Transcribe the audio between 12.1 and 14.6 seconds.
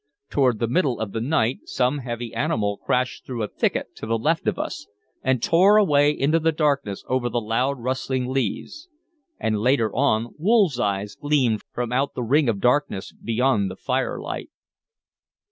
the ring of darkness beyond the firelight.